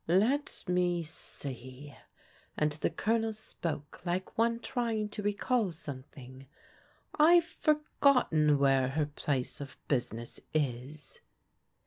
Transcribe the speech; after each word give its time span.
"Let 0.25 0.63
me 0.65 1.03
see," 1.03 1.95
and 2.57 2.71
the 2.71 2.89
Colonel 2.89 3.33
spoke 3.33 4.01
like 4.03 4.35
one 4.35 4.59
trying 4.59 5.09
to 5.09 5.21
recall 5.21 5.69
something," 5.71 6.47
I've 7.29 7.45
forgotten 7.45 8.57
where 8.57 8.87
her 8.87 9.05
place 9.05 9.61
of 9.61 9.77
business 9.87 10.39
is." 10.55 11.19